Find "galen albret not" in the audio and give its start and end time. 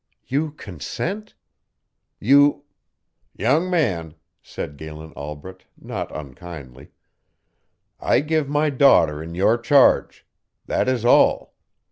4.75-6.09